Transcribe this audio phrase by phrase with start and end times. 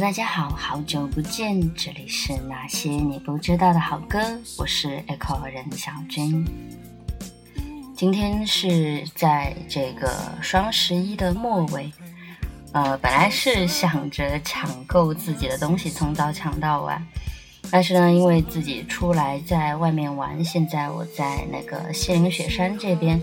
[0.00, 4.20] 大家好，好久不见，这里是那些你不知道的好歌，
[4.56, 6.46] 我是 Echo 任小军。
[7.96, 11.92] 今天是在这个双十一的末尾，
[12.70, 17.04] 呃，本来是想着抢购自己的东西，从早抢到晚，
[17.68, 23.20] 但是呢，因为自己出来在外面玩，现在我在那个西岭雪山这边，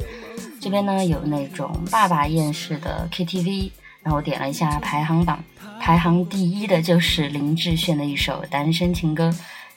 [0.59, 3.71] 这边呢有那种爸爸宴式的 KTV，
[4.03, 5.41] 然后我点了一下排行榜，
[5.85, 9.29] 排行第一的就是林志炫的一首《单身情歌》。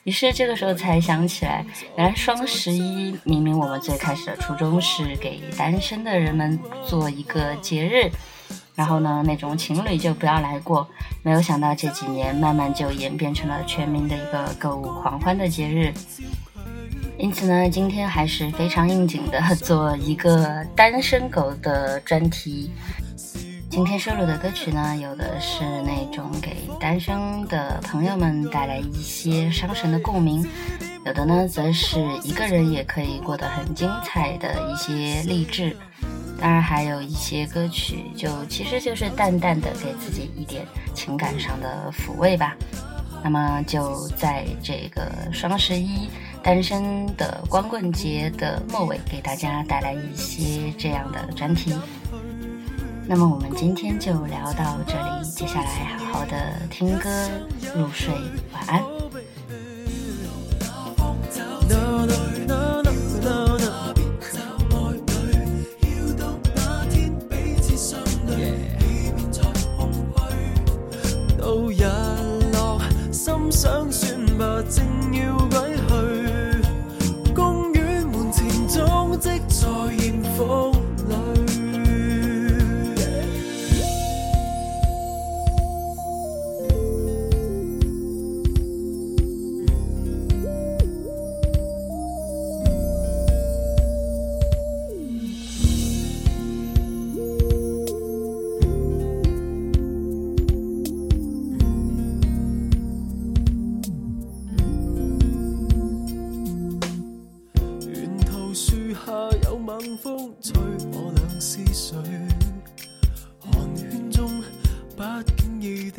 [0.05, 1.63] 于是这个时候才想起来，
[1.95, 8.09] 原来双十一明明我们最开始的初衷是给单身的人们做一个节日，
[8.73, 10.87] 然后呢，那种情侣就不要来过。
[11.21, 15.93] 没有想到这几年慢慢就演变成了全民的一个购物狂欢的节日。
[17.19, 22.71] 因此呢，今天还是非常应景的做一个单身狗的专题。
[23.69, 30.43] 今天收录的歌曲呢，有的是那种给单身的朋友们带来一些伤神的共鸣，
[31.05, 35.77] 有的呢，则是一个人也可以过得很精彩的一些励志。
[36.41, 42.57] 当然，还有一些歌曲，就其实就是淡淡的给自己一点情感上的抚慰吧。
[43.23, 46.09] 那么，就在这个双十一
[46.41, 51.75] 单身的光棍节的末尾，给大家带来一些这样的专题。
[53.11, 57.09] 那么我们今天就聊到这里，接下来好好的听歌
[57.75, 58.13] 入睡，
[58.53, 59.08] 晚安。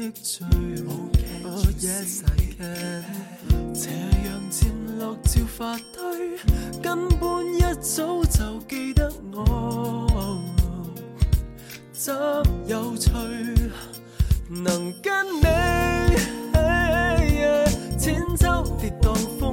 [0.08, 0.46] 醉，
[1.44, 3.90] 哦，Yes I can，斜
[4.24, 6.38] 阳渐落照发堆，
[6.80, 10.40] 根本一早就记得我，
[11.92, 12.16] 真
[12.66, 13.10] 有趣，
[14.48, 15.42] 能跟你
[17.98, 19.52] 千秋跌宕风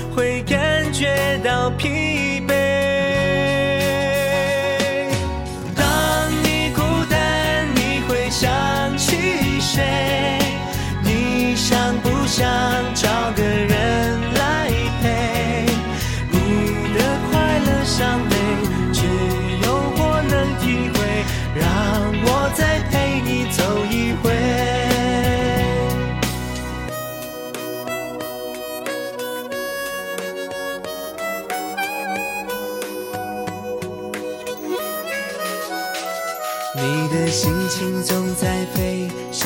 [1.01, 2.60] 觉到疲惫。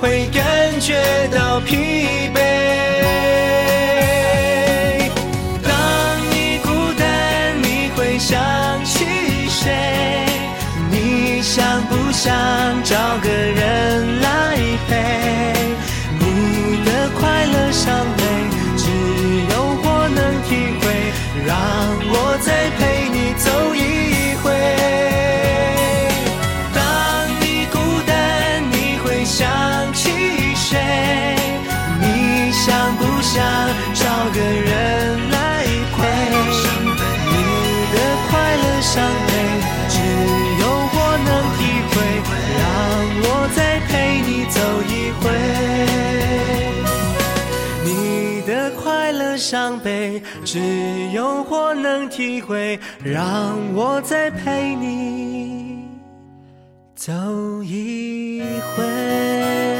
[0.00, 0.94] 会感觉
[1.28, 1.76] 到疲
[2.34, 2.40] 惫。
[5.62, 5.70] 当
[6.30, 8.40] 你孤单，你会想
[8.84, 9.04] 起
[9.48, 10.26] 谁？
[10.90, 12.32] 你想不想
[12.82, 14.56] 找个人来
[14.88, 15.59] 陪？
[50.52, 50.58] 只
[51.12, 52.76] 有我能体会。
[53.04, 55.84] 让我再陪你
[56.96, 57.12] 走
[57.62, 58.42] 一
[58.76, 59.79] 回。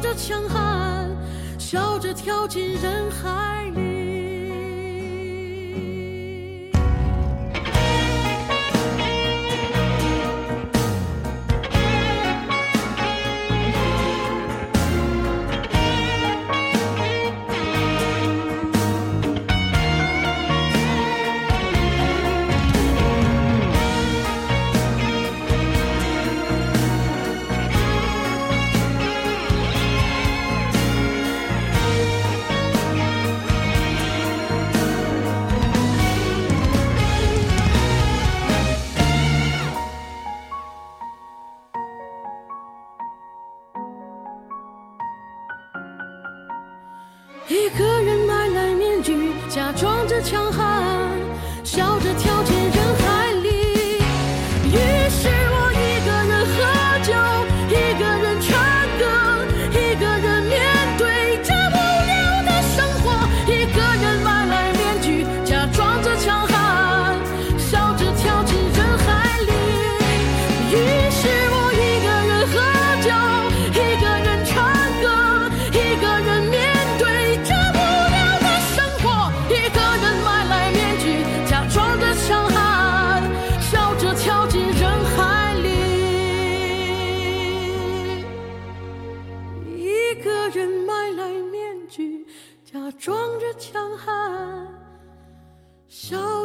[0.00, 1.10] 着强悍，
[1.58, 3.97] 笑着跳进人海里。
[50.22, 50.67] 强悍，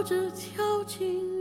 [0.04, 1.33] 着跳进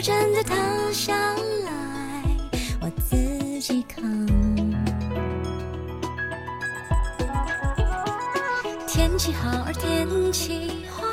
[0.00, 0.56] 正天若真的塌
[0.92, 1.14] 下
[1.64, 1.70] 来，
[2.80, 4.26] 我自己扛。
[8.86, 11.04] 天气好而天气坏，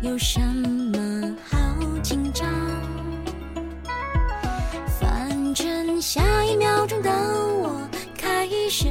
[0.00, 1.58] 有什么好
[2.02, 2.48] 紧张？
[4.98, 8.86] 反正下一秒钟的我开始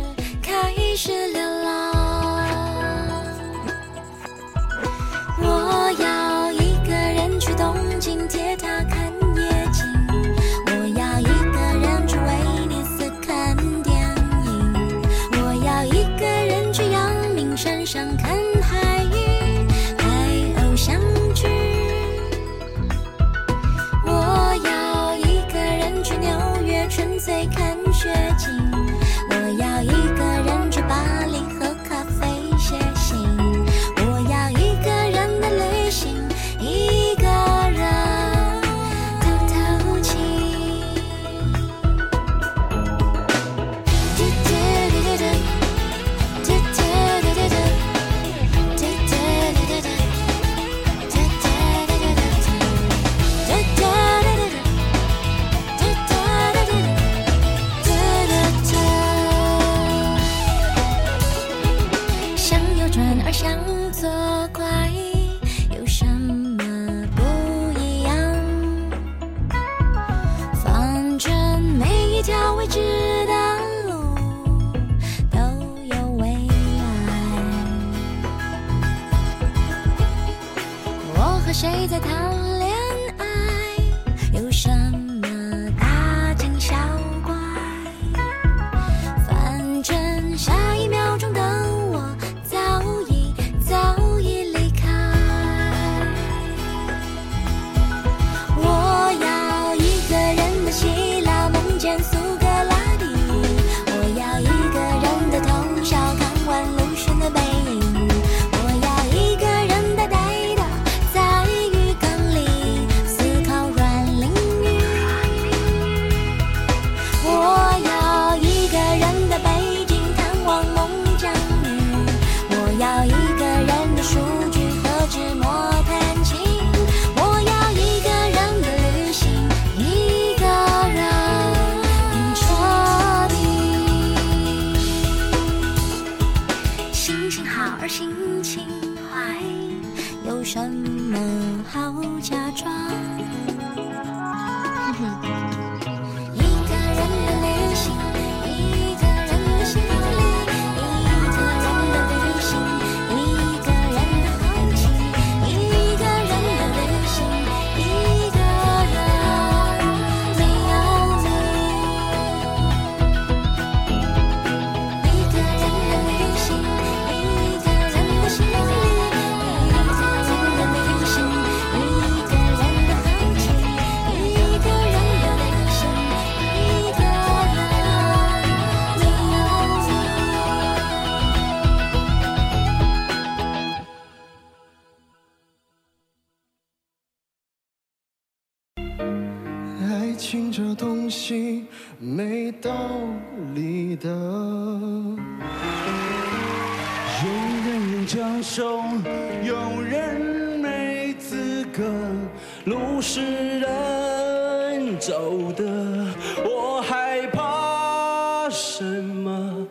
[208.91, 209.65] 什么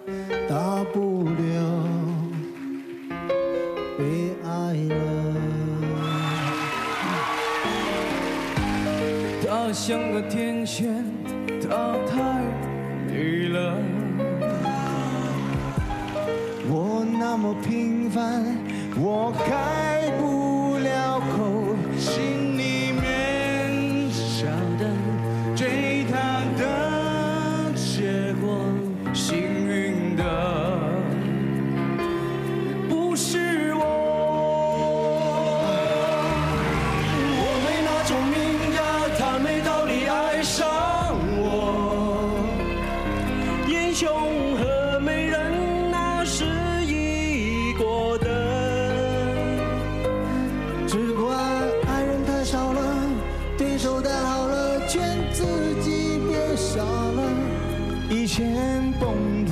[0.49, 1.31] 大不了？
[3.99, 4.49] 被爱
[4.89, 4.97] 了。
[9.43, 11.05] 他像个天仙，
[11.61, 12.41] 他太
[13.07, 13.77] 美了。
[16.67, 18.43] 我那么平凡，
[18.97, 19.90] 我该。
[58.11, 58.45] 以前
[58.99, 59.50] 崩溃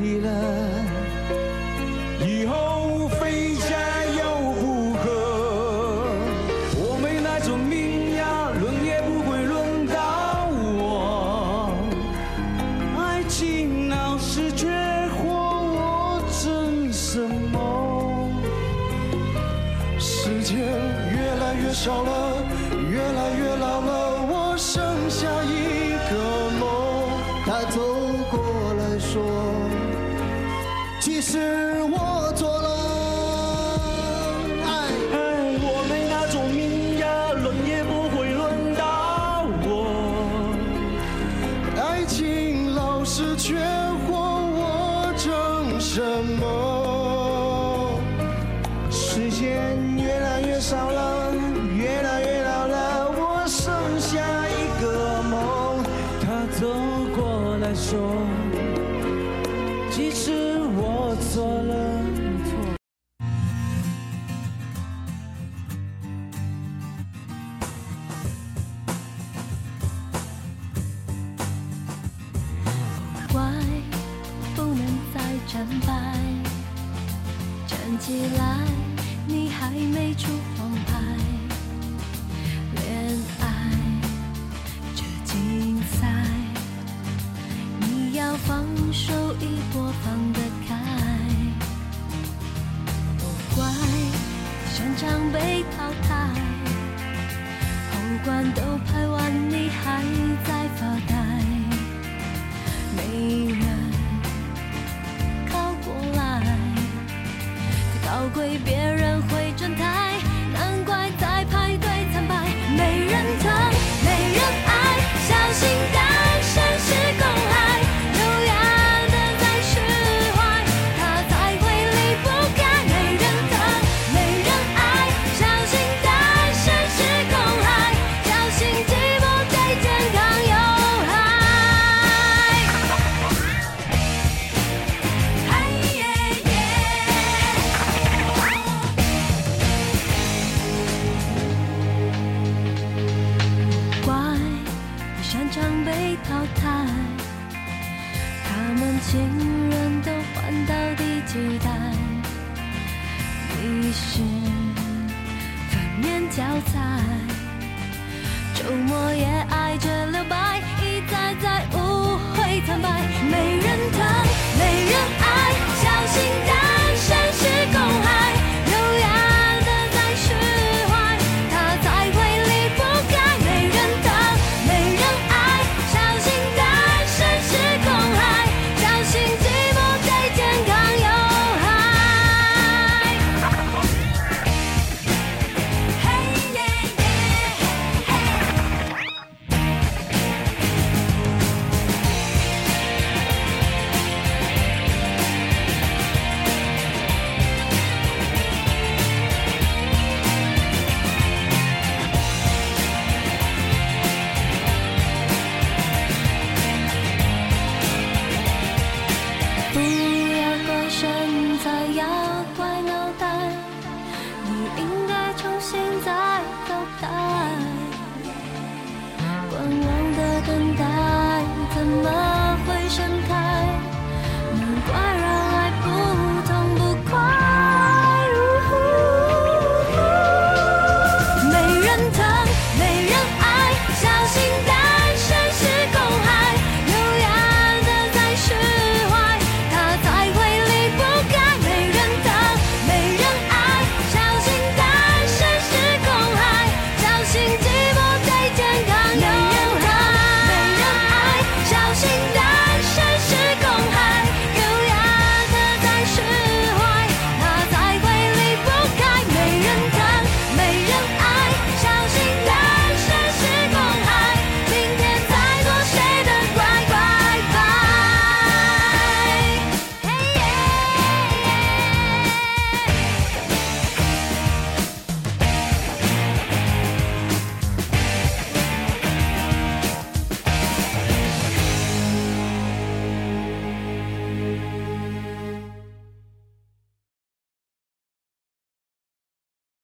[57.69, 58.38] viajou